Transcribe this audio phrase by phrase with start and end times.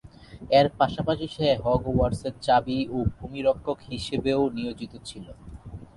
[0.51, 5.25] এর পাশাপাশি সে হগওয়ার্টসের চাবি ও ভূমির রক্ষক হিসেবেও নিয়োজিত ছিল।